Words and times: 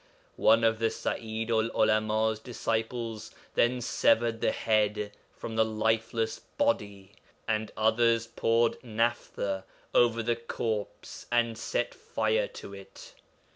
One 0.41 0.63
of 0.63 0.79
the 0.79 0.89
Sa'idu'l 0.89 1.69
'Ulama's 1.75 2.39
disciples 2.39 3.29
then 3.53 3.81
severed 3.81 4.41
the 4.41 4.51
head 4.51 5.11
from 5.31 5.55
the 5.55 5.63
lifeless 5.63 6.39
body, 6.39 7.11
and 7.47 7.71
others 7.77 8.25
poured 8.25 8.83
naphtha 8.83 9.63
over 9.93 10.23
the 10.23 10.35
corpse 10.37 11.27
and 11.31 11.55
set 11.55 11.93
fire 11.93 12.47
to 12.47 12.73
it. 12.73 13.13